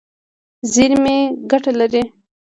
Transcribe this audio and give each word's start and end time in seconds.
زیرمې 0.73 1.17
ګټه 1.51 1.71
لري. 1.79 2.03